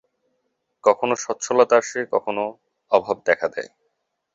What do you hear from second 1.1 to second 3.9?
সচ্ছলতা আসে, কখনো অভাব দেখা দেয়।